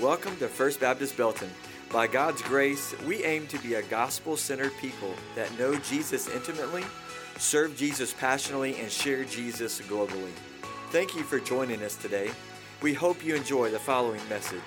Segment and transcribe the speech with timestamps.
[0.00, 1.50] Welcome to First Baptist Belton.
[1.92, 6.84] By God's grace, we aim to be a gospel centered people that know Jesus intimately,
[7.36, 10.32] serve Jesus passionately, and share Jesus globally.
[10.88, 12.30] Thank you for joining us today.
[12.80, 14.58] We hope you enjoy the following message.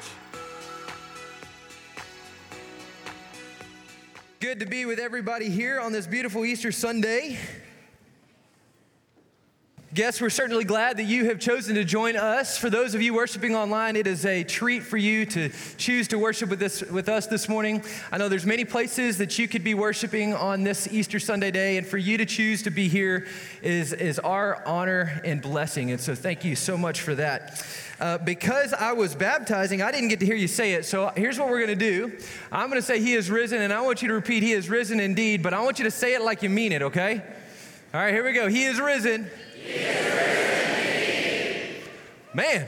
[4.40, 7.40] Good to be with everybody here on this beautiful Easter Sunday.
[9.94, 12.58] Guests, we're certainly glad that you have chosen to join us.
[12.58, 16.18] For those of you worshiping online, it is a treat for you to choose to
[16.18, 17.84] worship with, with us this morning.
[18.12, 21.78] I know there's many places that you could be worshiping on this Easter Sunday day,
[21.78, 23.28] and for you to choose to be here
[23.62, 25.92] is, is our honor and blessing.
[25.92, 27.64] And so thank you so much for that.
[28.00, 30.86] Uh, because I was baptizing, I didn't get to hear you say it.
[30.86, 32.18] So here's what we're going to do
[32.52, 34.72] I'm going to say, He is risen, and I want you to repeat, He is
[34.72, 37.22] risen indeed, but I want you to say it like you mean it, okay?
[37.94, 38.48] All right, here we go.
[38.48, 39.30] He is risen.
[42.36, 42.68] Man,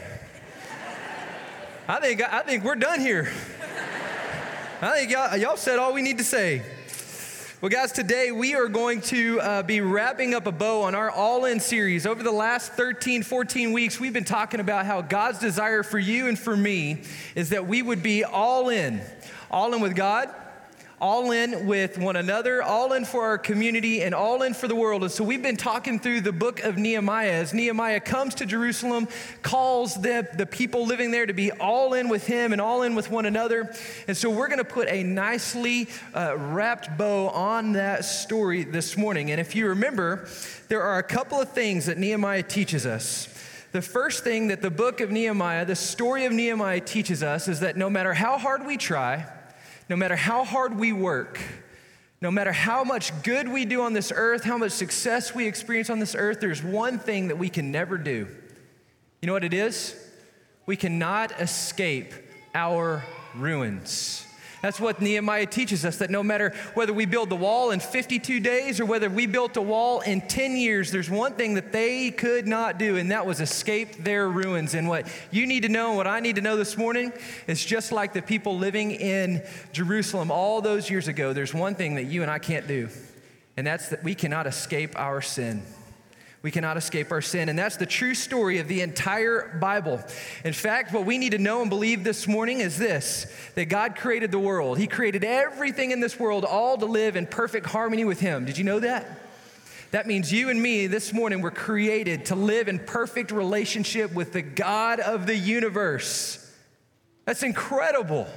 [1.88, 3.32] I think, I think we're done here.
[4.82, 6.62] I think y'all, y'all said all we need to say.
[7.62, 11.10] Well, guys, today we are going to uh, be wrapping up a bow on our
[11.10, 12.06] All In series.
[12.06, 16.28] Over the last 13, 14 weeks, we've been talking about how God's desire for you
[16.28, 17.02] and for me
[17.34, 19.02] is that we would be all in,
[19.50, 20.30] all in with God,
[21.02, 24.76] all in with one another, all in for our community, and all in for the
[24.76, 25.04] world.
[25.04, 29.08] And so we've been talking through the book of Nehemiah as Nehemiah comes to Jerusalem,
[29.42, 32.96] calls the, the people living there to be all in with him and all in
[32.96, 33.74] with one another.
[34.08, 38.96] And so we're going to put a nicely uh, wrapped bow on that story this
[38.96, 39.32] morning.
[39.32, 40.28] And if you remember,
[40.70, 43.28] there are a couple of things that Nehemiah teaches us.
[43.74, 47.60] The first thing that the book of Nehemiah, the story of Nehemiah teaches us is
[47.60, 49.28] that no matter how hard we try,
[49.90, 51.40] no matter how hard we work,
[52.22, 55.90] no matter how much good we do on this earth, how much success we experience
[55.90, 58.28] on this earth, there's one thing that we can never do.
[59.22, 59.96] You know what it is?
[60.66, 62.14] We cannot escape
[62.54, 64.25] our ruins.
[64.66, 68.40] That's what Nehemiah teaches us that no matter whether we build the wall in 52
[68.40, 72.10] days or whether we built a wall in 10 years, there's one thing that they
[72.10, 74.74] could not do, and that was escape their ruins.
[74.74, 77.14] And what you need to know, and what I need to know this morning,
[77.46, 81.94] is just like the people living in Jerusalem all those years ago, there's one thing
[81.94, 82.90] that you and I can't do,
[83.56, 85.62] and that's that we cannot escape our sin.
[86.46, 87.50] We cannot escape our sin.
[87.50, 90.00] And that's the true story of the entire Bible.
[90.44, 93.26] In fact, what we need to know and believe this morning is this
[93.56, 94.78] that God created the world.
[94.78, 98.46] He created everything in this world, all to live in perfect harmony with Him.
[98.46, 99.08] Did you know that?
[99.90, 104.32] That means you and me this morning were created to live in perfect relationship with
[104.32, 106.54] the God of the universe.
[107.26, 108.28] That's incredible.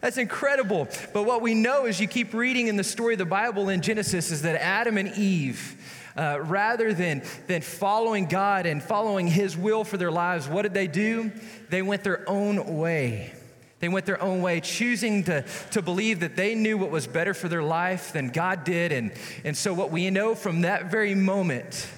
[0.00, 0.86] That's incredible.
[1.12, 3.82] But what we know as you keep reading in the story of the Bible in
[3.82, 5.76] Genesis is that Adam and Eve,
[6.16, 10.74] uh, rather than, than following God and following His will for their lives, what did
[10.74, 11.30] they do?
[11.68, 13.32] They went their own way.
[13.80, 17.32] They went their own way, choosing to, to believe that they knew what was better
[17.32, 18.92] for their life than God did.
[18.92, 19.12] And,
[19.42, 21.88] and so, what we know from that very moment,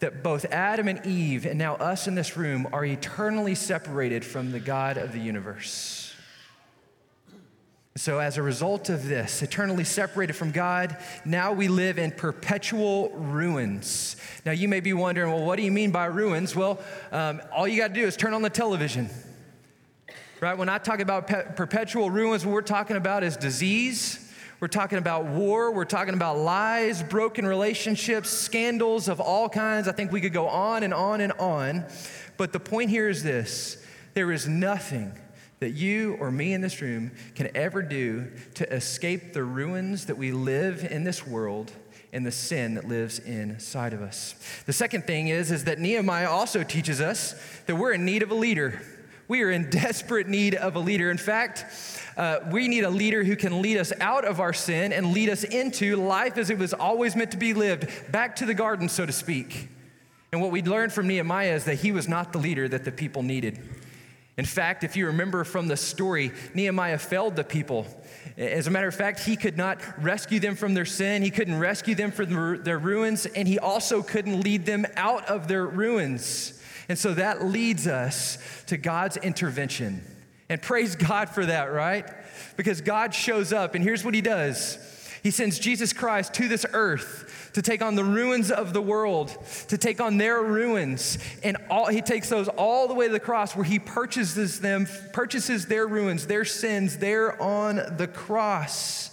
[0.00, 4.52] that both Adam and Eve, and now us in this room, are eternally separated from
[4.52, 6.01] the God of the universe.
[7.94, 13.10] So, as a result of this, eternally separated from God, now we live in perpetual
[13.10, 14.16] ruins.
[14.46, 16.56] Now, you may be wondering, well, what do you mean by ruins?
[16.56, 19.10] Well, um, all you got to do is turn on the television.
[20.40, 20.56] Right?
[20.56, 24.32] When I talk about pe- perpetual ruins, what we're talking about is disease.
[24.58, 25.70] We're talking about war.
[25.70, 29.86] We're talking about lies, broken relationships, scandals of all kinds.
[29.86, 31.84] I think we could go on and on and on.
[32.38, 35.12] But the point here is this there is nothing
[35.62, 40.18] that you or me in this room can ever do to escape the ruins that
[40.18, 41.70] we live in this world
[42.12, 44.34] and the sin that lives inside of us.
[44.66, 47.34] The second thing is, is that Nehemiah also teaches us
[47.66, 48.82] that we're in need of a leader.
[49.28, 51.12] We are in desperate need of a leader.
[51.12, 51.64] In fact,
[52.16, 55.28] uh, we need a leader who can lead us out of our sin and lead
[55.28, 58.88] us into life as it was always meant to be lived, back to the garden,
[58.88, 59.68] so to speak.
[60.32, 62.92] And what we learned from Nehemiah is that he was not the leader that the
[62.92, 63.60] people needed.
[64.38, 67.86] In fact, if you remember from the story, Nehemiah failed the people.
[68.38, 71.58] As a matter of fact, he could not rescue them from their sin, he couldn't
[71.58, 76.58] rescue them from their ruins, and he also couldn't lead them out of their ruins.
[76.88, 80.02] And so that leads us to God's intervention.
[80.48, 82.06] And praise God for that, right?
[82.56, 84.78] Because God shows up, and here's what he does
[85.22, 89.36] He sends Jesus Christ to this earth to take on the ruins of the world,
[89.68, 91.18] to take on their ruins.
[91.42, 94.86] And all, he takes those all the way to the cross where he purchases them,
[95.12, 99.10] purchases their ruins, their sins there on the cross.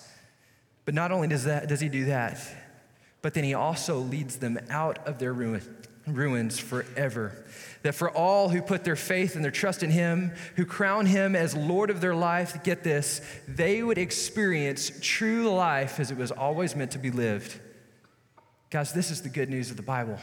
[0.85, 2.39] But not only does, that, does he do that,
[3.21, 5.61] but then he also leads them out of their ruin,
[6.07, 7.45] ruins forever.
[7.83, 11.33] That for all who put their faith and their trust in Him, who crown Him
[11.33, 16.31] as Lord of their life, get this, they would experience true life as it was
[16.31, 17.57] always meant to be lived.
[18.69, 20.17] Guys, this is the good news of the Bible.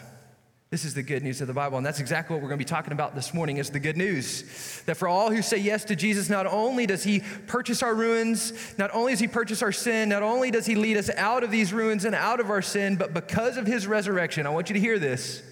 [0.70, 2.64] This is the good news of the Bible, and that's exactly what we're going to
[2.64, 4.82] be talking about this morning is the good news.
[4.86, 8.52] That for all who say yes to Jesus, not only does he purchase our ruins,
[8.76, 11.52] not only does he purchase our sin, not only does he lead us out of
[11.52, 14.74] these ruins and out of our sin, but because of his resurrection, I want you
[14.74, 15.42] to hear this.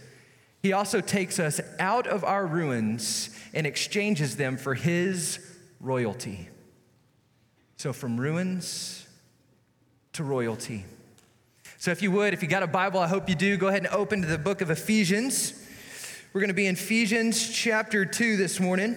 [0.62, 5.38] He also takes us out of our ruins and exchanges them for his
[5.80, 6.48] royalty.
[7.76, 9.06] So from ruins
[10.14, 10.86] to royalty.
[11.84, 13.84] So, if you would, if you got a Bible, I hope you do, go ahead
[13.84, 15.52] and open to the book of Ephesians.
[16.32, 18.96] We're going to be in Ephesians chapter 2 this morning.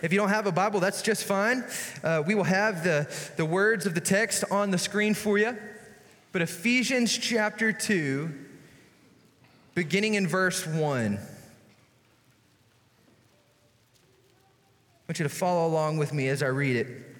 [0.00, 1.64] If you don't have a Bible, that's just fine.
[2.02, 5.54] Uh, we will have the, the words of the text on the screen for you.
[6.32, 8.32] But Ephesians chapter 2,
[9.74, 10.78] beginning in verse 1.
[10.78, 11.20] I
[15.06, 17.17] want you to follow along with me as I read it.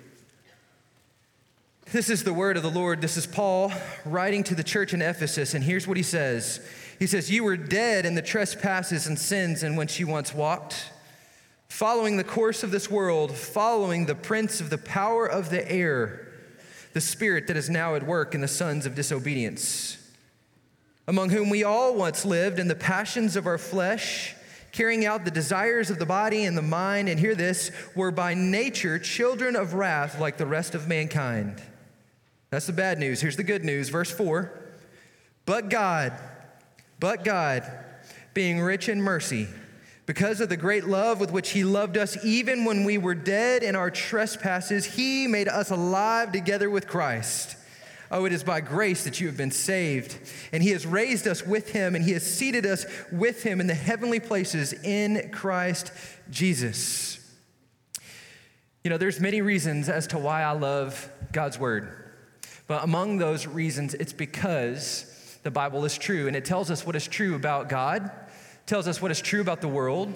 [1.91, 3.01] This is the word of the Lord.
[3.01, 3.73] This is Paul
[4.05, 6.61] writing to the church in Ephesus, and here's what he says
[6.99, 10.93] He says, You were dead in the trespasses and sins in which you once walked,
[11.71, 16.29] following the course of this world, following the prince of the power of the air,
[16.93, 19.97] the spirit that is now at work in the sons of disobedience,
[21.07, 24.35] among whom we all once lived in the passions of our flesh
[24.73, 28.35] carrying out the desires of the body and the mind, and hear this, were by
[28.35, 31.63] nature children of wrath like the rest of mankind.
[32.51, 33.21] That's the bad news.
[33.21, 33.89] Here's the good news.
[33.89, 34.51] Verse 4
[35.45, 36.13] But God,
[36.99, 37.71] but God,
[38.35, 39.49] being rich in mercy,
[40.07, 43.63] because of the great love with which He loved us, even when we were dead
[43.63, 47.57] in our trespasses, He made us alive together with Christ.
[48.11, 50.17] Oh, it is by grace that you have been saved.
[50.51, 53.67] And He has raised us with Him, and He has seated us with Him in
[53.67, 55.93] the heavenly places in Christ
[56.31, 57.19] Jesus.
[58.83, 62.08] You know, there's many reasons as to why I love God's Word.
[62.69, 66.95] But among those reasons, it's because the Bible is true and it tells us what
[66.95, 68.11] is true about God,
[68.67, 70.15] tells us what is true about the world.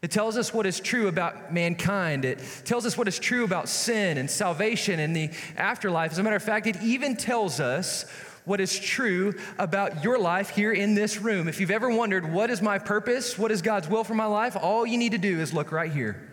[0.00, 2.24] It tells us what is true about mankind.
[2.24, 6.10] It tells us what is true about sin and salvation and the afterlife.
[6.12, 8.04] As a matter of fact, it even tells us
[8.44, 11.46] what is true about your life here in this room.
[11.46, 13.38] If you've ever wondered, what is my purpose?
[13.38, 14.56] What is God's will for my life?
[14.56, 16.31] All you need to do is look right here.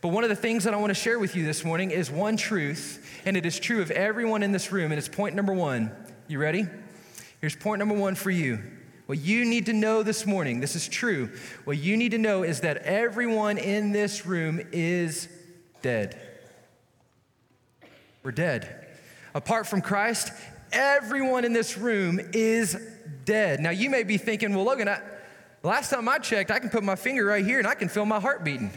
[0.00, 2.10] But one of the things that I want to share with you this morning is
[2.10, 5.52] one truth, and it is true of everyone in this room, and it's point number
[5.52, 5.90] one.
[6.28, 6.66] You ready?
[7.40, 8.62] Here's point number one for you.
[9.06, 11.30] What you need to know this morning, this is true.
[11.64, 15.28] What you need to know is that everyone in this room is
[15.80, 16.20] dead.
[18.24, 18.88] We're dead.
[19.34, 20.32] Apart from Christ,
[20.72, 22.76] everyone in this room is
[23.24, 23.60] dead.
[23.60, 25.00] Now, you may be thinking, well, Logan, I,
[25.62, 28.06] last time I checked, I can put my finger right here and I can feel
[28.06, 28.72] my heart beating.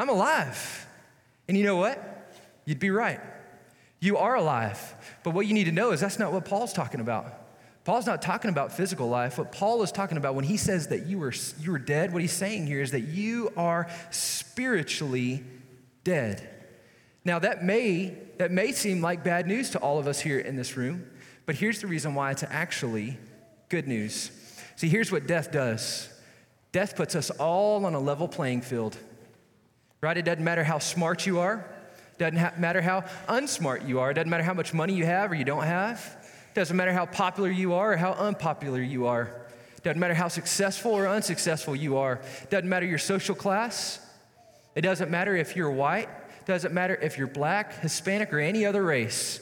[0.00, 0.86] I'm alive.
[1.46, 2.32] And you know what?
[2.64, 3.20] You'd be right.
[4.00, 4.94] You are alive.
[5.22, 7.26] But what you need to know is that's not what Paul's talking about.
[7.84, 9.36] Paul's not talking about physical life.
[9.36, 12.22] What Paul is talking about when he says that you were, you were dead, what
[12.22, 15.44] he's saying here is that you are spiritually
[16.02, 16.48] dead.
[17.26, 20.56] Now, that may, that may seem like bad news to all of us here in
[20.56, 21.10] this room,
[21.44, 23.18] but here's the reason why it's actually
[23.68, 24.30] good news.
[24.76, 26.08] See, here's what death does
[26.72, 28.96] death puts us all on a level playing field
[30.00, 30.16] right?
[30.16, 31.64] It doesn't matter how smart you are,
[32.18, 35.32] doesn't ha- matter how unsmart you are, it doesn't matter how much money you have
[35.32, 36.16] or you don't have,
[36.50, 40.14] it doesn't matter how popular you are or how unpopular you are, it doesn't matter
[40.14, 44.06] how successful or unsuccessful you are, it doesn't matter your social class,
[44.74, 46.08] it doesn't matter if you're white,
[46.40, 49.40] it doesn't matter if you're black, Hispanic, or any other race.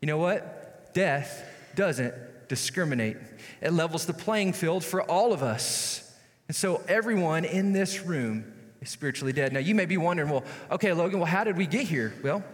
[0.00, 0.94] You know what?
[0.94, 2.14] Death doesn't
[2.48, 3.16] discriminate.
[3.60, 6.04] It levels the playing field for all of us.
[6.46, 9.52] And so, everyone in this room is spiritually dead.
[9.52, 12.12] Now, you may be wondering, well, okay, Logan, well, how did we get here?
[12.22, 12.44] Well,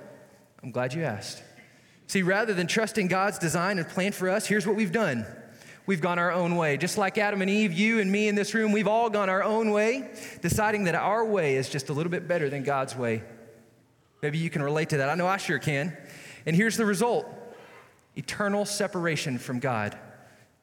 [0.62, 1.42] I'm glad you asked.
[2.06, 5.26] See, rather than trusting God's design and plan for us, here's what we've done.
[5.86, 6.76] We've gone our own way.
[6.78, 9.42] Just like Adam and Eve, you and me in this room, we've all gone our
[9.42, 13.22] own way, deciding that our way is just a little bit better than God's way.
[14.22, 15.10] Maybe you can relate to that.
[15.10, 15.94] I know I sure can.
[16.46, 17.26] And here's the result
[18.16, 19.98] eternal separation from God.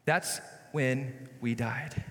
[0.05, 0.41] That's
[0.71, 2.03] when we died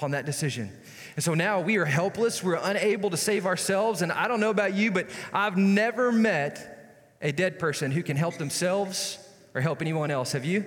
[0.00, 0.72] upon that decision.
[1.14, 4.00] And so now we are helpless, we're unable to save ourselves.
[4.00, 8.16] And I don't know about you, but I've never met a dead person who can
[8.16, 9.18] help themselves
[9.54, 10.32] or help anyone else.
[10.32, 10.64] Have you?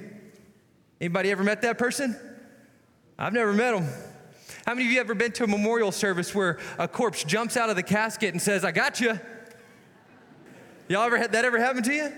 [1.02, 2.16] Anybody ever met that person?
[3.18, 3.88] I've never met them.
[4.68, 7.72] How many of you ever been to a memorial service where a corpse jumps out
[7.72, 9.20] of the casket and says, I got you?
[10.90, 12.13] Y'all ever had that ever happen to you?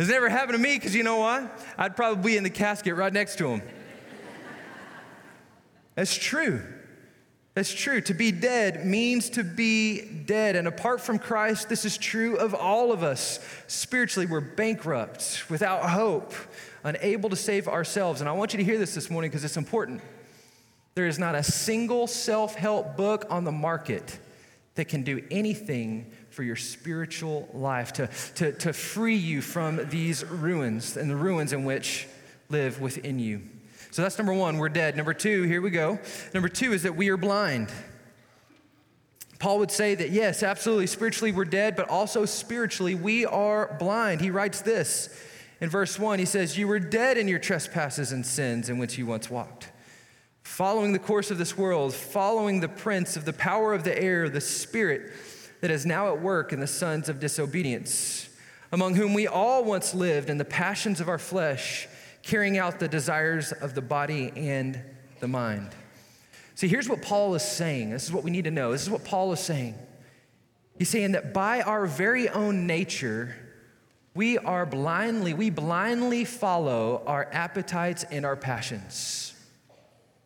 [0.00, 1.48] It's never happened to me because you know why?
[1.76, 3.62] I'd probably be in the casket right next to him.
[5.98, 6.62] That's true.
[7.54, 8.00] That's true.
[8.02, 10.54] To be dead means to be dead.
[10.54, 13.40] And apart from Christ, this is true of all of us.
[13.66, 16.34] Spiritually, we're bankrupt, without hope,
[16.84, 18.20] unable to save ourselves.
[18.20, 20.00] And I want you to hear this this morning because it's important.
[20.94, 24.20] There is not a single self help book on the market
[24.76, 30.24] that can do anything for your spiritual life, to, to, to free you from these
[30.24, 32.06] ruins and the ruins in which
[32.50, 33.42] live within you.
[33.98, 34.96] So that's number one, we're dead.
[34.96, 35.98] Number two, here we go.
[36.32, 37.68] Number two is that we are blind.
[39.40, 44.20] Paul would say that, yes, absolutely, spiritually we're dead, but also spiritually we are blind.
[44.20, 45.08] He writes this
[45.60, 46.20] in verse 1.
[46.20, 49.72] He says, You were dead in your trespasses and sins in which you once walked,
[50.44, 54.28] following the course of this world, following the prince of the power of the air,
[54.28, 55.12] the spirit
[55.60, 58.28] that is now at work in the sons of disobedience,
[58.70, 61.88] among whom we all once lived in the passions of our flesh
[62.28, 64.78] carrying out the desires of the body and
[65.20, 65.70] the mind.
[66.56, 67.88] See, here's what Paul is saying.
[67.88, 68.70] This is what we need to know.
[68.70, 69.74] This is what Paul is saying.
[70.76, 73.34] He's saying that by our very own nature,
[74.14, 79.34] we are blindly, we blindly follow our appetites and our passions.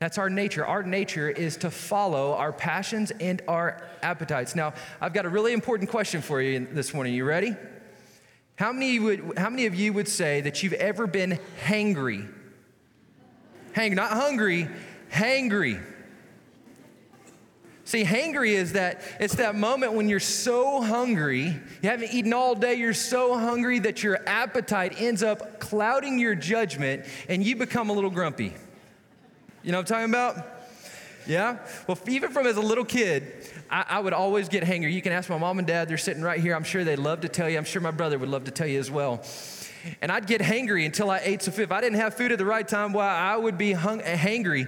[0.00, 0.66] That's our nature.
[0.66, 4.56] Our nature is to follow our passions and our appetites.
[4.56, 7.14] Now, I've got a really important question for you this morning.
[7.14, 7.54] You ready?
[8.62, 12.28] How many, would, how many of you would say that you've ever been hangry?
[13.72, 14.68] Hang, not hungry,
[15.10, 15.82] hangry.
[17.84, 21.46] See, hangry is that it's that moment when you're so hungry,
[21.82, 26.36] you haven't eaten all day, you're so hungry that your appetite ends up clouding your
[26.36, 28.54] judgment and you become a little grumpy.
[29.64, 30.46] You know what I'm talking about?
[31.26, 31.58] Yeah?
[31.88, 34.92] Well, even from as a little kid, I, I, would always get hangry.
[34.92, 36.54] You can ask my mom and dad, they're sitting right here.
[36.54, 37.56] I'm sure they'd love to tell you.
[37.56, 39.24] I'm sure my brother would love to tell you as well.
[40.02, 41.42] And I'd get hangry until I ate.
[41.42, 44.02] So if I didn't have food at the right time, well, I would be hung,
[44.02, 44.64] eh, hangry.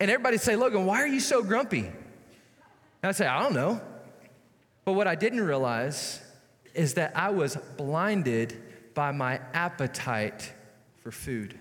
[0.00, 1.86] And everybody'd say, Logan, why are you so grumpy?
[1.86, 1.94] And
[3.04, 3.80] I'd say, I don't know.
[4.84, 6.20] But what I didn't realize
[6.74, 8.60] is that I was blinded
[8.94, 10.52] by my appetite
[11.02, 11.58] for food.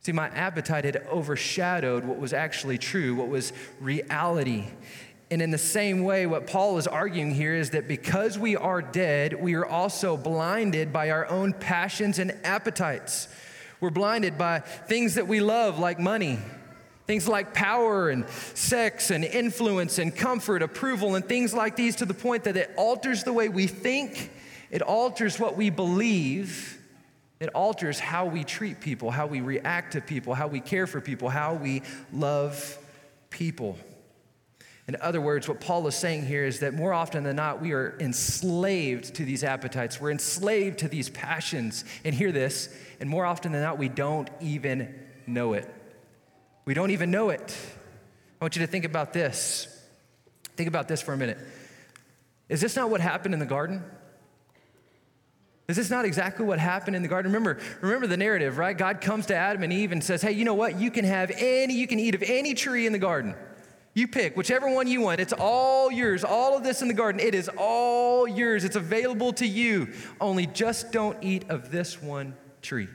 [0.00, 4.64] See, my appetite had overshadowed what was actually true, what was reality.
[5.30, 8.82] And in the same way, what Paul is arguing here is that because we are
[8.82, 13.28] dead, we are also blinded by our own passions and appetites.
[13.80, 16.38] We're blinded by things that we love, like money,
[17.06, 22.06] things like power and sex and influence and comfort, approval, and things like these to
[22.06, 24.30] the point that it alters the way we think,
[24.70, 26.78] it alters what we believe,
[27.40, 31.00] it alters how we treat people, how we react to people, how we care for
[31.00, 32.78] people, how we love
[33.30, 33.78] people.
[34.86, 37.72] In other words, what Paul is saying here is that more often than not, we
[37.72, 39.98] are enslaved to these appetites.
[39.98, 41.84] We're enslaved to these passions.
[42.04, 42.68] And hear this,
[43.00, 44.94] and more often than not, we don't even
[45.26, 45.72] know it.
[46.66, 47.56] We don't even know it.
[48.40, 49.68] I want you to think about this.
[50.56, 51.38] Think about this for a minute.
[52.50, 53.82] Is this not what happened in the garden?
[55.66, 57.32] Is this not exactly what happened in the garden?
[57.32, 58.76] Remember, remember the narrative, right?
[58.76, 60.78] God comes to Adam and Eve and says, Hey, you know what?
[60.78, 63.34] You can have any, you can eat of any tree in the garden.
[63.94, 65.20] You pick whichever one you want.
[65.20, 66.24] It's all yours.
[66.24, 68.64] All of this in the garden, it is all yours.
[68.64, 69.92] It's available to you.
[70.20, 72.88] Only just don't eat of this one tree.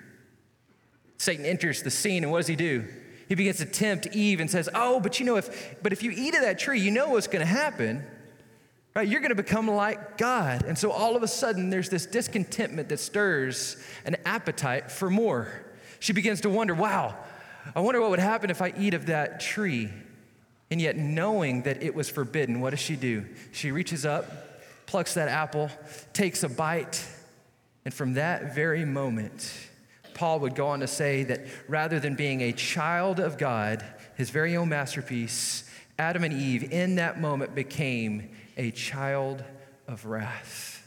[1.18, 2.86] Satan enters the scene, and what does he do?
[3.30, 6.12] He begins to tempt Eve and says, Oh, but you know, if but if you
[6.12, 8.04] eat of that tree, you know what's gonna happen.
[8.96, 9.08] Right?
[9.08, 10.64] You're gonna become like God.
[10.66, 15.48] And so all of a sudden there's this discontentment that stirs an appetite for more.
[16.00, 17.16] She begins to wonder, wow,
[17.76, 19.92] I wonder what would happen if I eat of that tree.
[20.72, 23.26] And yet, knowing that it was forbidden, what does she do?
[23.52, 25.72] She reaches up, plucks that apple,
[26.14, 27.06] takes a bite,
[27.86, 29.52] and from that very moment,
[30.14, 33.84] Paul would go on to say that rather than being a child of God,
[34.16, 35.64] his very own masterpiece,
[35.98, 39.44] Adam and Eve in that moment became a child
[39.88, 40.79] of wrath.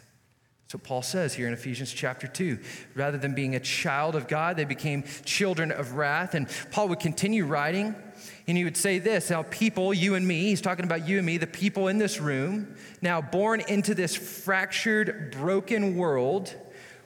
[0.73, 2.59] So Paul says here in Ephesians chapter 2.
[2.95, 6.35] Rather than being a child of God, they became children of wrath.
[6.35, 7.95] And Paul would continue writing
[8.47, 11.27] and he would say this now, people, you and me, he's talking about you and
[11.27, 16.55] me, the people in this room, now born into this fractured, broken world,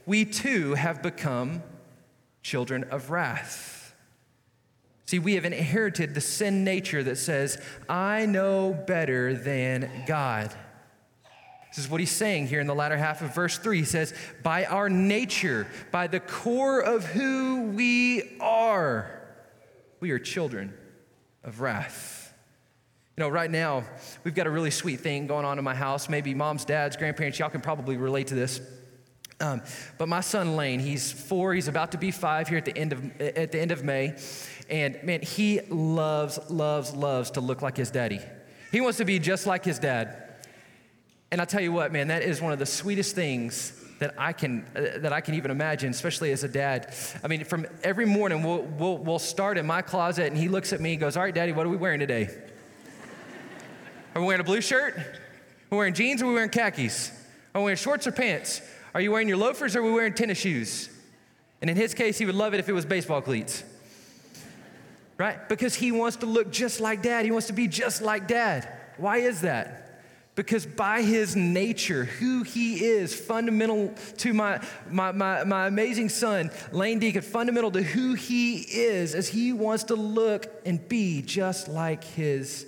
[0.07, 1.61] we too have become
[2.45, 3.97] children of wrath.
[5.07, 10.55] See, we have inherited the sin nature that says, I know better than God.
[11.69, 13.79] This is what he's saying here in the latter half of verse 3.
[13.79, 19.23] He says, By our nature, by the core of who we are,
[20.01, 20.73] we are children
[21.45, 22.35] of wrath.
[23.17, 23.85] You know, right now,
[24.25, 26.09] we've got a really sweet thing going on in my house.
[26.09, 28.61] Maybe moms, dads, grandparents, y'all can probably relate to this.
[29.41, 29.63] Um,
[29.99, 31.55] but my son Lane, he's four.
[31.55, 34.17] He's about to be five here at the end of at the end of May,
[34.71, 38.21] and man, he loves, loves, loves to look like his daddy.
[38.73, 40.26] He wants to be just like his dad.
[41.37, 44.33] And I tell you what, man, that is one of the sweetest things that I
[44.33, 46.95] can uh, that I can even imagine, especially as a dad.
[47.23, 50.73] I mean, from every morning we'll, we'll we'll start in my closet, and he looks
[50.73, 52.31] at me and goes, "All right, Daddy, what are we wearing today?
[54.15, 54.97] Are we wearing a blue shirt?
[54.97, 55.05] Are
[55.73, 56.23] we wearing jeans?
[56.23, 57.11] Or are we wearing khakis?
[57.55, 58.63] Are we wearing shorts or pants?
[58.95, 60.89] Are you wearing your loafers or are we wearing tennis shoes?"
[61.61, 63.63] And in his case, he would love it if it was baseball cleats.
[65.19, 65.47] Right?
[65.51, 67.27] Because he wants to look just like dad.
[67.27, 68.67] He wants to be just like dad.
[68.97, 69.83] Why is that?
[70.37, 76.51] Because by his nature, who he is, fundamental to my, my, my, my, amazing son,
[76.73, 81.69] Lane Deacon, fundamental to who he is, as he wants to look and be just
[81.69, 82.67] like his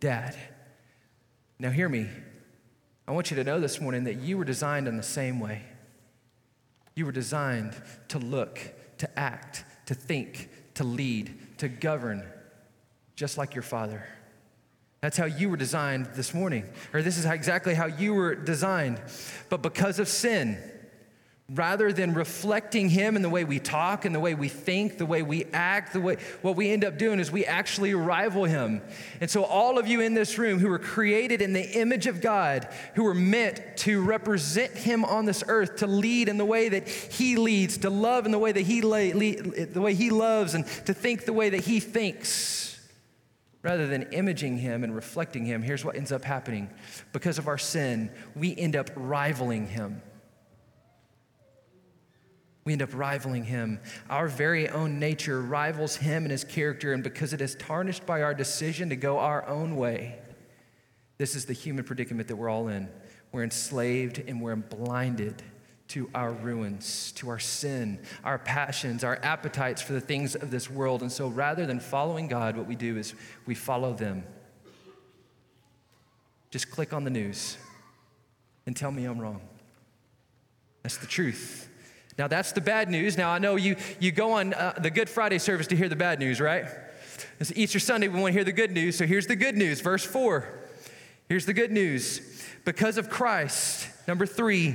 [0.00, 0.36] dad.
[1.60, 2.08] Now, hear me.
[3.06, 5.62] I want you to know this morning that you were designed in the same way.
[6.96, 8.58] You were designed to look,
[8.98, 12.24] to act, to think, to lead, to govern,
[13.14, 14.04] just like your father.
[15.04, 18.34] That's how you were designed this morning, or this is how, exactly how you were
[18.34, 19.02] designed.
[19.50, 20.56] But because of sin,
[21.50, 25.04] rather than reflecting him in the way we talk and the way we think the
[25.04, 28.80] way we act the way what we end up doing is we actually rival him
[29.20, 32.22] and so all of you in this room who were created in the image of
[32.22, 36.70] god who were meant to represent him on this earth to lead in the way
[36.70, 40.54] that he leads to love in the way that he la- the way he loves
[40.54, 42.73] and to think the way that he thinks
[43.64, 46.68] rather than imaging him and reflecting him, here's what ends up happening.
[47.12, 50.02] Because of our sin, we end up rivaling him.
[52.64, 53.80] We end up rivaling him.
[54.08, 58.22] Our very own nature rivals him and his character, and because it is tarnished by
[58.22, 60.18] our decision to go our own way,
[61.16, 62.88] this is the human predicament that we're all in.
[63.32, 65.42] We're enslaved and we're blinded
[65.94, 70.68] to our ruins, to our sin, our passions, our appetites for the things of this
[70.68, 71.02] world.
[71.02, 73.14] And so rather than following God, what we do is
[73.46, 74.24] we follow them.
[76.50, 77.58] Just click on the news
[78.66, 79.40] and tell me I'm wrong.
[80.82, 81.68] That's the truth.
[82.18, 83.16] Now, that's the bad news.
[83.16, 85.94] Now, I know you, you go on uh, the Good Friday service to hear the
[85.94, 86.66] bad news, right?
[87.38, 88.98] It's Easter Sunday, we want to hear the good news.
[88.98, 89.80] So here's the good news.
[89.80, 90.44] Verse 4.
[91.28, 92.20] Here's the good news.
[92.64, 94.74] Because of Christ, number three,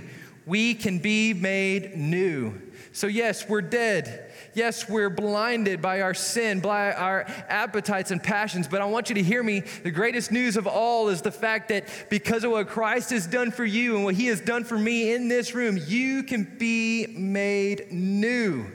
[0.50, 2.60] we can be made new.
[2.92, 4.32] So, yes, we're dead.
[4.56, 9.16] Yes, we're blinded by our sin, by our appetites and passions, but I want you
[9.16, 9.60] to hear me.
[9.60, 13.52] The greatest news of all is the fact that because of what Christ has done
[13.52, 17.06] for you and what he has done for me in this room, you can be
[17.08, 18.66] made new.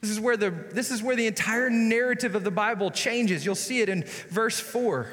[0.00, 3.46] This is where the, this is where the entire narrative of the Bible changes.
[3.46, 5.06] You'll see it in verse 4.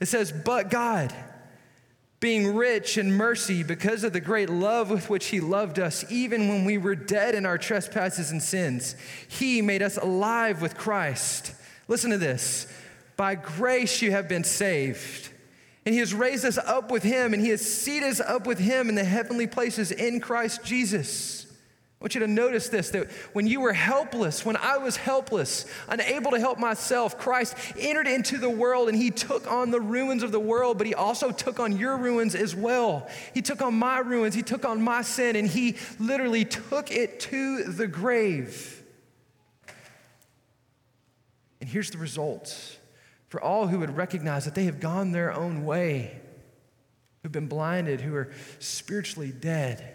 [0.00, 1.14] It says, But God,
[2.24, 6.48] being rich in mercy because of the great love with which he loved us, even
[6.48, 8.96] when we were dead in our trespasses and sins.
[9.28, 11.52] He made us alive with Christ.
[11.86, 12.66] Listen to this
[13.18, 15.28] by grace you have been saved.
[15.84, 18.58] And he has raised us up with him, and he has seated us up with
[18.58, 21.43] him in the heavenly places in Christ Jesus
[22.00, 25.64] I want you to notice this that when you were helpless, when I was helpless,
[25.88, 30.22] unable to help myself, Christ entered into the world and he took on the ruins
[30.22, 33.08] of the world, but he also took on your ruins as well.
[33.32, 37.20] He took on my ruins, he took on my sin, and he literally took it
[37.20, 38.82] to the grave.
[41.60, 42.76] And here's the results
[43.28, 46.20] for all who would recognize that they have gone their own way,
[47.22, 49.93] who've been blinded, who are spiritually dead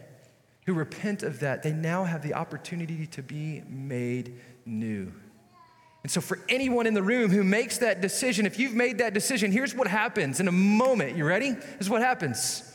[0.69, 5.11] who repent of that, they now have the opportunity to be made new.
[6.03, 9.15] And so, for anyone in the room who makes that decision, if you've made that
[9.15, 11.17] decision, here's what happens in a moment.
[11.17, 11.53] You ready?
[11.53, 12.71] This is what happens.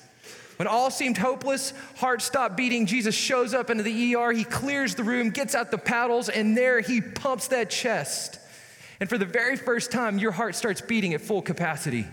[0.57, 4.33] When all seemed hopeless, heart stopped beating, Jesus shows up into the ER.
[4.33, 8.41] He clears the room, gets out the paddles, and there he pumps that chest.
[8.99, 12.07] And for the very first time, your heart starts beating at full capacity.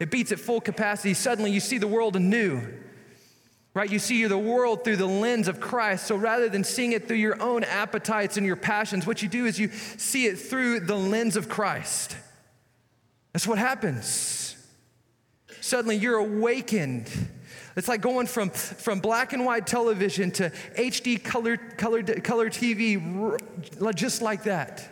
[0.00, 1.14] It beats at full capacity.
[1.14, 2.60] Suddenly, you see the world anew
[3.76, 3.92] right?
[3.92, 6.06] You see the world through the lens of Christ.
[6.06, 9.44] So rather than seeing it through your own appetites and your passions, what you do
[9.44, 12.16] is you see it through the lens of Christ.
[13.34, 14.56] That's what happens.
[15.60, 17.10] Suddenly you're awakened.
[17.76, 23.38] It's like going from, from black and white television to HD color, color, color TV,
[23.94, 24.90] just like that.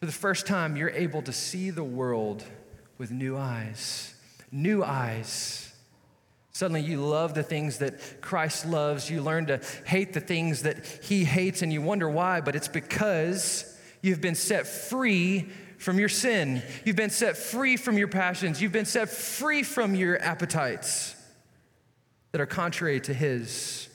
[0.00, 2.44] For the first time, you're able to see the world
[2.98, 4.12] with new eyes.
[4.52, 5.65] New eyes
[6.56, 9.10] Suddenly, you love the things that Christ loves.
[9.10, 12.66] You learn to hate the things that He hates, and you wonder why, but it's
[12.66, 16.62] because you've been set free from your sin.
[16.82, 18.62] You've been set free from your passions.
[18.62, 21.14] You've been set free from your appetites.
[22.32, 23.90] that are contrary to his,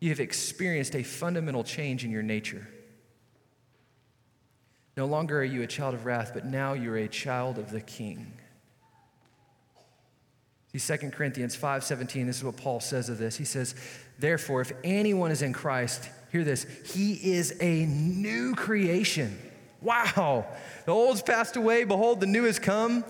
[0.00, 2.66] you have experienced a fundamental change in your nature.
[4.96, 7.82] No longer are you a child of wrath, but now you're a child of the
[7.82, 8.32] king.
[10.74, 13.36] See, 2 Corinthians 5:17, this is what Paul says of this.
[13.36, 13.74] He says,
[14.18, 19.38] Therefore, if anyone is in Christ, hear this, he is a new creation.
[19.82, 20.46] Wow.
[20.86, 23.04] The old's passed away, behold, the new has come.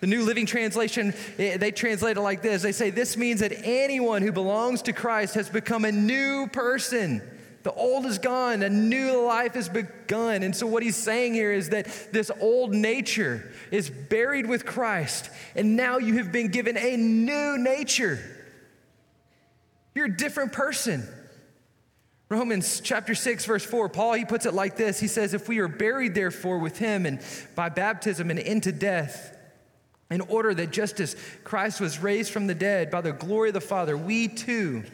[0.00, 2.62] The New Living Translation, eh, they translate it like this.
[2.62, 7.22] They say, This means that anyone who belongs to Christ has become a new person.
[7.62, 10.42] The old is gone, a new life has begun.
[10.42, 15.30] And so, what he's saying here is that this old nature is buried with Christ,
[15.54, 18.18] and now you have been given a new nature.
[19.94, 21.06] You're a different person.
[22.30, 25.58] Romans chapter 6, verse 4, Paul, he puts it like this He says, If we
[25.58, 27.20] are buried, therefore, with him and
[27.54, 29.36] by baptism and into death,
[30.10, 33.54] in order that just as Christ was raised from the dead by the glory of
[33.54, 34.84] the Father, we too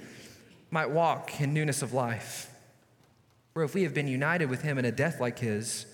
[0.71, 2.51] might walk in newness of life.
[3.57, 5.87] For if we have been united with him in a death like his,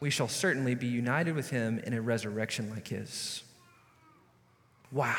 [0.00, 3.42] we shall certainly be united with him in a resurrection like his.
[4.90, 5.18] Wow.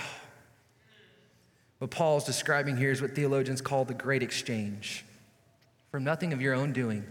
[1.77, 5.05] What Paul's describing here is what theologians call the great exchange.
[5.91, 7.05] From nothing of your own doing,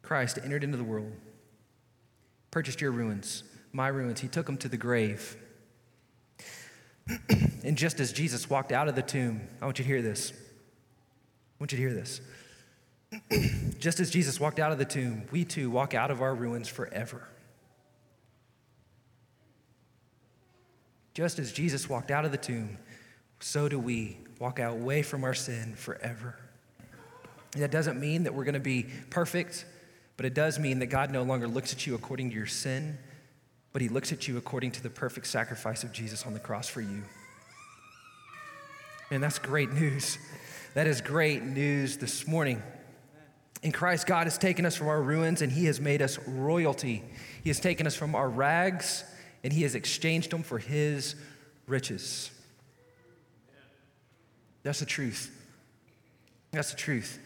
[0.00, 1.12] Christ entered into the world,
[2.50, 3.42] purchased your ruins
[3.74, 4.20] my ruins.
[4.20, 5.36] He took them to the grave.
[7.62, 10.32] and just as Jesus walked out of the tomb, I want you to hear this.
[10.32, 10.36] I
[11.60, 12.22] want you to hear this.
[13.78, 16.68] Just as Jesus walked out of the tomb, we too walk out of our ruins
[16.68, 17.28] forever.
[21.14, 22.78] Just as Jesus walked out of the tomb,
[23.40, 26.36] so do we walk out away from our sin forever.
[27.52, 29.64] That doesn't mean that we're going to be perfect,
[30.16, 32.98] but it does mean that God no longer looks at you according to your sin,
[33.72, 36.68] but he looks at you according to the perfect sacrifice of Jesus on the cross
[36.68, 37.02] for you.
[39.10, 40.18] And that's great news.
[40.74, 42.60] That is great news this morning.
[43.62, 47.02] In Christ, God has taken us from our ruins and He has made us royalty.
[47.42, 49.04] He has taken us from our rags
[49.42, 51.14] and He has exchanged them for His
[51.66, 52.30] riches.
[54.62, 55.30] That's the truth.
[56.52, 57.18] That's the truth.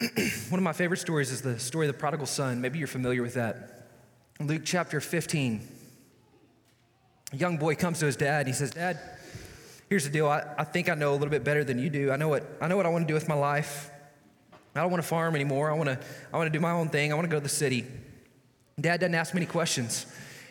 [0.50, 2.60] One of my favorite stories is the story of the prodigal son.
[2.60, 3.88] Maybe you're familiar with that.
[4.40, 5.66] Luke chapter 15.
[7.32, 8.98] A young boy comes to his dad and he says, Dad,
[9.88, 10.28] here's the deal.
[10.28, 12.10] I, I think I know a little bit better than you do.
[12.10, 13.90] I know what I know what I want to do with my life.
[14.78, 15.70] I don't want to farm anymore.
[15.70, 15.98] I want to
[16.32, 17.12] I want to do my own thing.
[17.12, 17.86] I want to go to the city.
[18.80, 20.06] Dad doesn't ask many questions.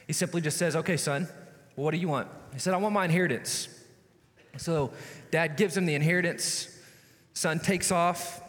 [0.07, 1.27] He simply just says, Okay, son,
[1.75, 2.27] well, what do you want?
[2.53, 3.67] He said, I want my inheritance.
[4.57, 4.93] So
[5.31, 6.69] dad gives him the inheritance.
[7.33, 8.41] Son takes off,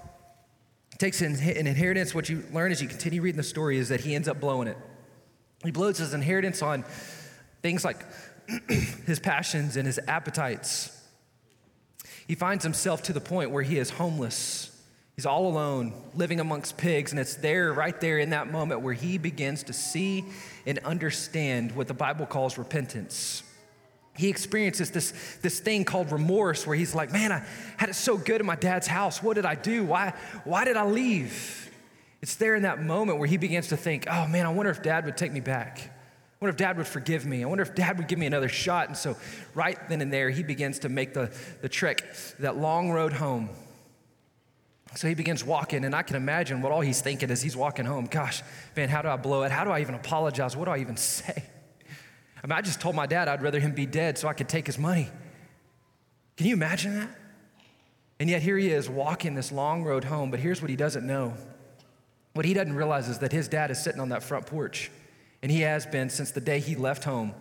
[0.99, 2.15] takes an inheritance.
[2.15, 4.69] What you learn as you continue reading the story is that he ends up blowing
[4.69, 4.79] it.
[5.65, 6.85] He blows his inheritance on
[7.63, 8.05] things like
[9.07, 10.93] his passions and his appetites.
[12.29, 14.71] He finds himself to the point where he is homeless.
[15.17, 18.93] He's all alone, living amongst pigs, and it's there, right there in that moment, where
[18.93, 20.27] he begins to see
[20.67, 23.43] and understand what the Bible calls repentance.
[24.15, 27.47] He experiences this, this thing called remorse where he's like, Man, I
[27.79, 29.23] had it so good in my dad's house.
[29.23, 29.85] What did I do?
[29.85, 30.13] Why,
[30.45, 31.67] why did I leave?
[32.23, 34.83] It's there in that moment where he begins to think, oh man, I wonder if
[34.83, 35.79] dad would take me back.
[35.79, 37.43] I wonder if dad would forgive me.
[37.43, 38.89] I wonder if dad would give me another shot.
[38.89, 39.17] And so,
[39.55, 41.31] right then and there, he begins to make the,
[41.63, 42.03] the trek,
[42.39, 43.49] that long road home.
[44.97, 47.85] So he begins walking, and I can imagine what all he's thinking as he's walking
[47.85, 48.07] home.
[48.07, 48.43] Gosh,
[48.77, 49.53] man, how do I blow it?
[49.53, 50.57] How do I even apologize?
[50.57, 51.45] What do I even say?
[52.43, 54.49] I mean, I just told my dad I'd rather him be dead so I could
[54.49, 55.09] take his money.
[56.37, 57.11] Can you imagine that?
[58.19, 61.07] And yet here he is walking this long road home, but here's what he doesn't
[61.07, 61.35] know
[62.37, 64.91] what he doesn't realize is that his dad is sitting on that front porch,
[65.43, 67.35] and he has been since the day he left home,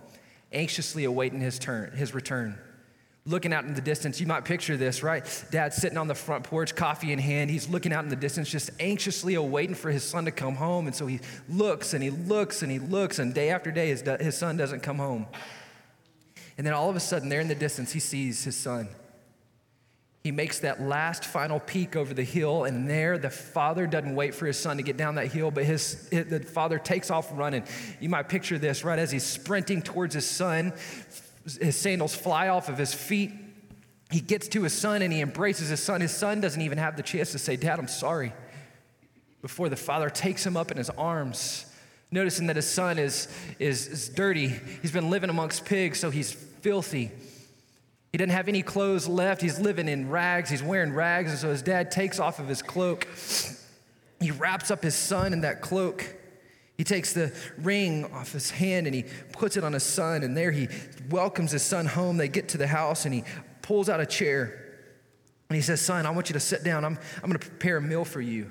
[0.54, 2.58] anxiously awaiting his turn, his return.
[3.28, 5.26] Looking out in the distance, you might picture this, right?
[5.50, 7.50] Dad sitting on the front porch, coffee in hand.
[7.50, 10.86] He's looking out in the distance, just anxiously awaiting for his son to come home.
[10.86, 14.04] And so he looks and he looks and he looks, and day after day, his,
[14.20, 15.26] his son doesn't come home.
[16.58, 18.90] And then all of a sudden, there in the distance, he sees his son.
[20.24, 24.34] He makes that last final peek over the hill, and there the father doesn't wait
[24.34, 27.64] for his son to get down that hill, but his, the father takes off running.
[28.00, 30.74] You might picture this right as he's sprinting towards his son,
[31.46, 33.32] his sandals fly off of his feet.
[34.12, 36.02] He gets to his son and he embraces his son.
[36.02, 38.34] His son doesn't even have the chance to say, Dad, I'm sorry.
[39.42, 41.66] Before the father takes him up in his arms,
[42.12, 43.28] noticing that his son is,
[43.60, 44.48] is, is dirty.
[44.82, 47.12] He's been living amongst pigs, so he's filthy.
[48.12, 49.42] He doesn't have any clothes left.
[49.42, 50.50] He's living in rags.
[50.50, 51.32] He's wearing rags.
[51.32, 53.08] And so his dad takes off of his cloak.
[54.20, 56.16] He wraps up his son in that cloak.
[56.78, 60.36] He takes the ring off his hand and he puts it on his son, and
[60.36, 60.68] there he
[61.10, 62.18] welcomes his son home.
[62.18, 63.24] They get to the house and he
[63.62, 64.66] pulls out a chair
[65.50, 66.84] and he says, Son, I want you to sit down.
[66.84, 68.50] I'm, I'm going to prepare a meal for you.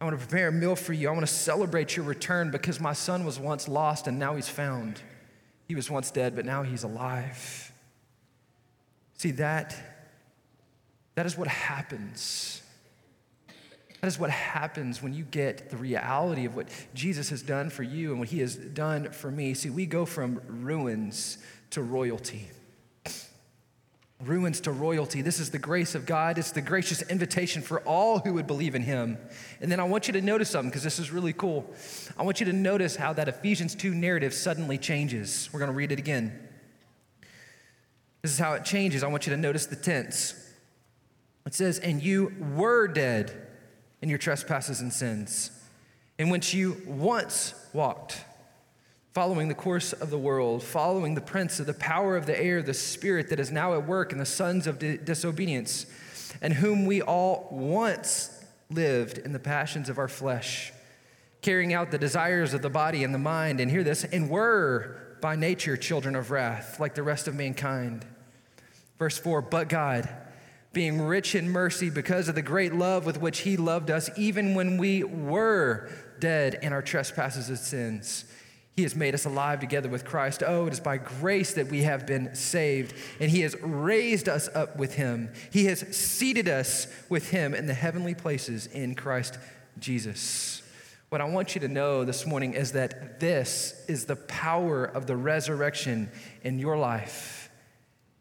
[0.00, 1.08] I want to prepare a meal for you.
[1.08, 4.48] I want to celebrate your return because my son was once lost and now he's
[4.48, 5.00] found.
[5.66, 7.72] He was once dead, but now he's alive.
[9.14, 9.74] See, that,
[11.14, 12.62] that is what happens.
[14.00, 17.82] That is what happens when you get the reality of what Jesus has done for
[17.82, 19.54] you and what he has done for me.
[19.54, 21.38] See, we go from ruins
[21.70, 22.48] to royalty
[24.24, 25.22] ruins to royalty.
[25.22, 26.38] This is the grace of God.
[26.38, 29.16] It's the gracious invitation for all who would believe in him.
[29.60, 31.72] And then I want you to notice something because this is really cool.
[32.16, 35.48] I want you to notice how that Ephesians 2 narrative suddenly changes.
[35.52, 36.48] We're going to read it again.
[38.22, 39.04] This is how it changes.
[39.04, 40.34] I want you to notice the tense.
[41.46, 43.47] It says, And you were dead
[44.02, 45.50] in your trespasses and sins,
[46.18, 48.24] in which you once walked
[49.18, 52.62] following the course of the world, following the prince of the power of the air,
[52.62, 55.86] the spirit that is now at work in the sons of disobedience,
[56.40, 60.72] and whom we all once lived in the passions of our flesh,
[61.42, 65.16] carrying out the desires of the body and the mind, and hear this, and were
[65.20, 68.06] by nature children of wrath, like the rest of mankind.
[69.00, 70.08] Verse 4 But God,
[70.78, 74.54] being rich in mercy because of the great love with which He loved us, even
[74.54, 78.24] when we were dead in our trespasses and sins,
[78.76, 80.44] he has made us alive together with Christ.
[80.46, 82.94] Oh, it is by grace that we have been saved.
[83.18, 85.32] And He has raised us up with Him.
[85.50, 89.36] He has seated us with Him in the heavenly places in Christ
[89.80, 90.62] Jesus.
[91.08, 95.08] What I want you to know this morning is that this is the power of
[95.08, 96.08] the resurrection
[96.44, 97.50] in your life.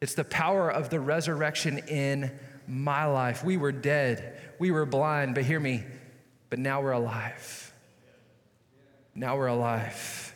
[0.01, 2.31] It's the power of the resurrection in
[2.67, 3.43] my life.
[3.43, 5.83] We were dead, we were blind, but hear me,
[6.49, 7.73] but now we're alive.
[9.15, 10.35] Now we're alive.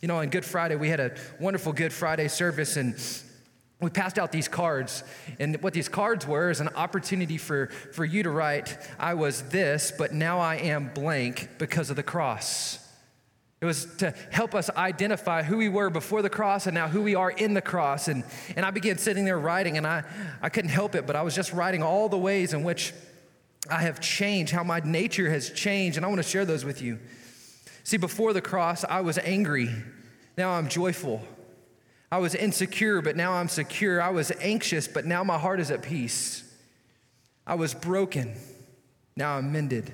[0.00, 2.96] You know, on Good Friday, we had a wonderful Good Friday service, and
[3.80, 5.02] we passed out these cards.
[5.38, 9.42] And what these cards were is an opportunity for, for you to write, I was
[9.42, 12.78] this, but now I am blank because of the cross.
[13.60, 17.00] It was to help us identify who we were before the cross and now who
[17.02, 18.08] we are in the cross.
[18.08, 18.22] And,
[18.54, 20.04] and I began sitting there writing, and I,
[20.42, 22.92] I couldn't help it, but I was just writing all the ways in which
[23.70, 25.96] I have changed, how my nature has changed.
[25.96, 26.98] And I want to share those with you.
[27.82, 29.70] See, before the cross, I was angry.
[30.36, 31.22] Now I'm joyful.
[32.12, 34.02] I was insecure, but now I'm secure.
[34.02, 36.44] I was anxious, but now my heart is at peace.
[37.46, 38.34] I was broken.
[39.16, 39.92] Now I'm mended.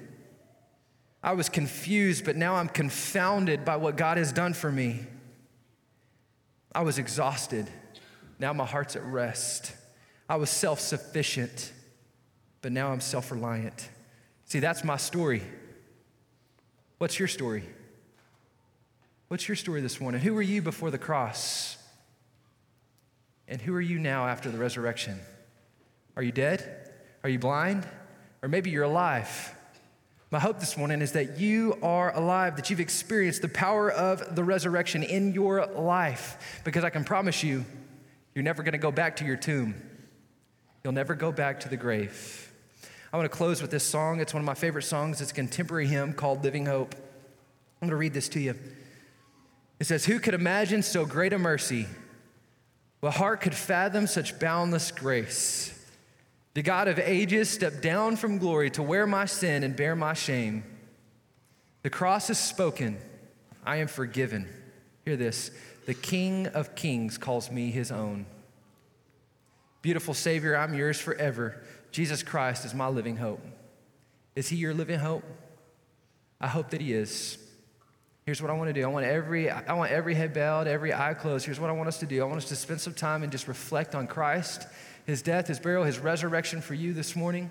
[1.22, 5.00] I was confused, but now I'm confounded by what God has done for me.
[6.74, 7.68] I was exhausted.
[8.38, 9.72] Now my heart's at rest.
[10.28, 11.72] I was self sufficient,
[12.60, 13.88] but now I'm self reliant.
[14.46, 15.42] See, that's my story.
[16.98, 17.64] What's your story?
[19.28, 20.20] What's your story this morning?
[20.20, 21.78] Who were you before the cross?
[23.48, 25.18] And who are you now after the resurrection?
[26.16, 26.90] Are you dead?
[27.22, 27.86] Are you blind?
[28.42, 29.54] Or maybe you're alive.
[30.32, 34.34] My hope this morning is that you are alive, that you've experienced the power of
[34.34, 36.62] the resurrection in your life.
[36.64, 37.66] Because I can promise you,
[38.34, 39.74] you're never going to go back to your tomb.
[40.82, 42.50] You'll never go back to the grave.
[43.12, 44.20] I want to close with this song.
[44.20, 45.20] It's one of my favorite songs.
[45.20, 46.94] It's a contemporary hymn called Living Hope.
[46.94, 48.54] I'm going to read this to you.
[49.80, 51.86] It says, Who could imagine so great a mercy?
[53.00, 55.78] What heart could fathom such boundless grace?
[56.54, 60.12] The God of ages stepped down from glory to wear my sin and bear my
[60.12, 60.64] shame.
[61.82, 62.98] The cross is spoken.
[63.64, 64.48] I am forgiven.
[65.04, 65.50] Hear this.
[65.86, 68.26] The King of kings calls me his own.
[69.80, 71.60] Beautiful Savior, I'm yours forever.
[71.90, 73.44] Jesus Christ is my living hope.
[74.36, 75.24] Is he your living hope?
[76.40, 77.38] I hope that he is.
[78.24, 78.84] Here's what I want to do.
[78.84, 81.44] I want every I want every head bowed, every eye closed.
[81.44, 82.22] Here's what I want us to do.
[82.22, 84.66] I want us to spend some time and just reflect on Christ,
[85.06, 87.50] his death, his burial, his resurrection for you this morning.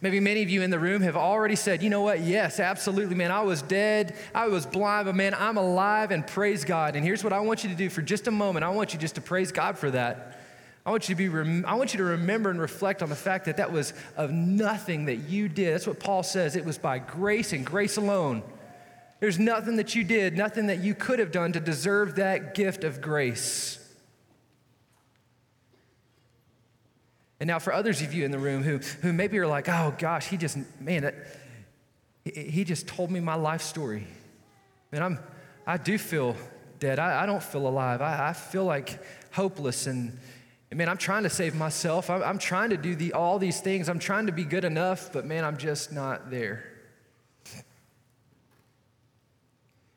[0.00, 2.20] Maybe many of you in the room have already said, you know what?
[2.20, 3.30] Yes, absolutely, man.
[3.30, 4.14] I was dead.
[4.34, 6.94] I was blind, but man, I'm alive and praise God.
[6.94, 8.64] And here's what I want you to do for just a moment.
[8.64, 10.40] I want you just to praise God for that.
[10.84, 13.16] I want you to be rem- I want you to remember and reflect on the
[13.16, 15.72] fact that that was of nothing that you did.
[15.72, 16.56] That's what Paul says.
[16.56, 18.42] It was by grace and grace alone.
[19.20, 22.84] There's nothing that you did, nothing that you could have done to deserve that gift
[22.84, 23.78] of grace.
[27.44, 29.94] And now, for others of you in the room who, who maybe are like, oh
[29.98, 31.14] gosh, he just, man, that,
[32.24, 34.06] he just told me my life story.
[34.90, 35.18] Man, I'm,
[35.66, 36.36] I do feel
[36.78, 36.98] dead.
[36.98, 38.00] I, I don't feel alive.
[38.00, 38.98] I, I feel like
[39.30, 39.86] hopeless.
[39.86, 40.18] And,
[40.70, 42.08] and man, I'm trying to save myself.
[42.08, 43.90] I'm, I'm trying to do the, all these things.
[43.90, 46.64] I'm trying to be good enough, but man, I'm just not there.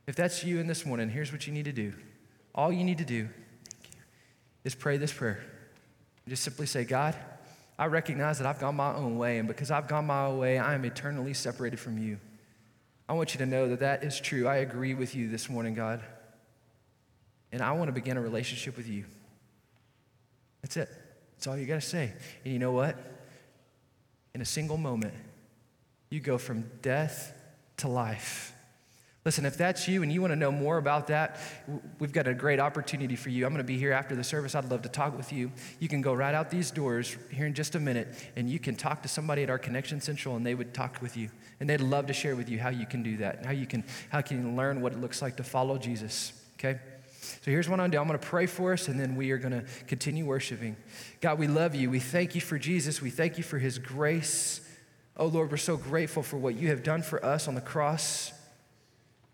[0.05, 1.93] If that's you in this morning, here's what you need to do.
[2.53, 3.29] All you need to do
[4.65, 5.41] is pray this prayer.
[6.27, 7.15] Just simply say, God,
[7.79, 10.57] I recognize that I've gone my own way, and because I've gone my own way,
[10.57, 12.17] I am eternally separated from you.
[13.07, 14.47] I want you to know that that is true.
[14.47, 16.01] I agree with you this morning, God.
[17.51, 19.05] And I want to begin a relationship with you.
[20.61, 20.89] That's it.
[21.35, 22.11] That's all you got to say.
[22.43, 22.97] And you know what?
[24.33, 25.13] In a single moment,
[26.09, 27.33] you go from death
[27.77, 28.53] to life.
[29.27, 31.37] Listen, if that's you and you want to know more about that,
[31.99, 33.45] we've got a great opportunity for you.
[33.45, 34.55] I'm going to be here after the service.
[34.55, 35.51] I'd love to talk with you.
[35.81, 38.77] You can go right out these doors here in just a minute and you can
[38.77, 41.29] talk to somebody at our Connection Central and they would talk with you.
[41.59, 43.83] And they'd love to share with you how you can do that how you can,
[44.07, 46.31] how can you learn what it looks like to follow Jesus.
[46.57, 46.79] Okay?
[47.19, 49.17] So here's what I'm going to do I'm going to pray for us, and then
[49.17, 50.77] we are going to continue worshiping.
[51.19, 51.89] God, we love you.
[51.89, 53.01] We thank you for Jesus.
[53.01, 54.61] We thank you for his grace.
[55.17, 58.31] Oh, Lord, we're so grateful for what you have done for us on the cross.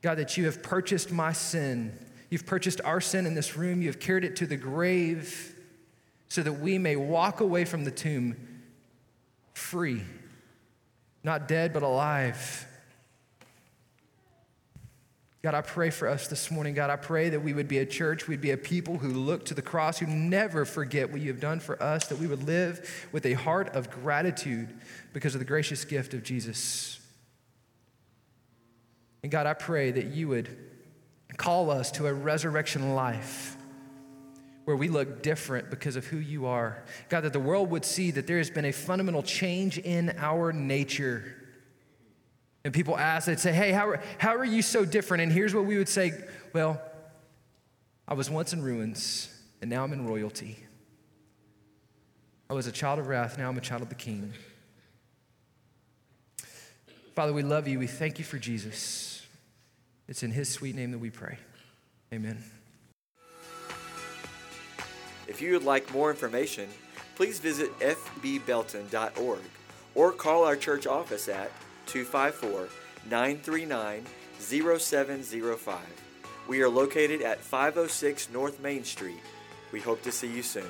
[0.03, 1.97] God, that you have purchased my sin.
[2.29, 3.81] You've purchased our sin in this room.
[3.81, 5.55] You have carried it to the grave
[6.27, 8.35] so that we may walk away from the tomb
[9.53, 10.01] free,
[11.23, 12.67] not dead, but alive.
[15.41, 16.73] God, I pray for us this morning.
[16.73, 19.45] God, I pray that we would be a church, we'd be a people who look
[19.45, 22.43] to the cross, who never forget what you have done for us, that we would
[22.43, 24.69] live with a heart of gratitude
[25.13, 26.99] because of the gracious gift of Jesus.
[29.23, 30.49] And God, I pray that you would
[31.38, 33.57] call us to a resurrection life
[34.65, 36.83] where we look different because of who you are.
[37.09, 40.53] God, that the world would see that there has been a fundamental change in our
[40.53, 41.36] nature.
[42.63, 45.23] And people ask, they'd say, Hey, how are, how are you so different?
[45.23, 46.13] And here's what we would say
[46.53, 46.81] Well,
[48.07, 50.59] I was once in ruins, and now I'm in royalty.
[52.49, 54.33] I was a child of wrath, now I'm a child of the king.
[57.15, 57.77] Father, we love you.
[57.79, 59.12] We thank you for Jesus.
[60.07, 61.37] It's in His sweet name that we pray.
[62.13, 62.43] Amen.
[65.27, 66.69] If you would like more information,
[67.15, 69.39] please visit fbbelton.org
[69.95, 71.51] or call our church office at
[71.87, 72.67] 254
[73.09, 74.05] 939
[74.39, 75.79] 0705.
[76.47, 79.21] We are located at 506 North Main Street.
[79.71, 80.69] We hope to see you soon.